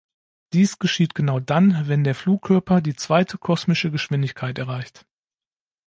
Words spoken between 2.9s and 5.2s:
zweite kosmische Geschwindigkeit erreicht.